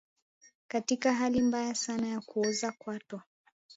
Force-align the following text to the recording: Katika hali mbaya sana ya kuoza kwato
Katika 0.67 1.13
hali 1.13 1.41
mbaya 1.41 1.75
sana 1.75 2.07
ya 2.07 2.19
kuoza 2.21 2.71
kwato 2.71 3.21